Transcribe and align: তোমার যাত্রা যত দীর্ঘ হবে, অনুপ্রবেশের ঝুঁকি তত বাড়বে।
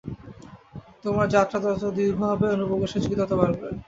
তোমার 1.03 1.27
যাত্রা 1.35 1.57
যত 1.65 1.83
দীর্ঘ 1.97 2.19
হবে, 2.23 2.47
অনুপ্রবেশের 2.55 3.01
ঝুঁকি 3.03 3.15
তত 3.19 3.31
বাড়বে। 3.39 3.67